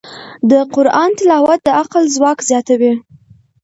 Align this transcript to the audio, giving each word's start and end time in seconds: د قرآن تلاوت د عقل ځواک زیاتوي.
د 0.49 0.51
قرآن 0.75 1.09
تلاوت 1.19 1.59
د 1.63 1.69
عقل 1.79 2.03
ځواک 2.15 2.37
زیاتوي. 2.49 2.93